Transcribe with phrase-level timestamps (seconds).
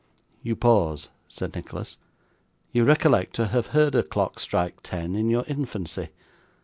[0.41, 1.99] 'You pause,' said Nicholas;
[2.71, 6.09] 'you recollect to have heard a clock strike ten in your infancy.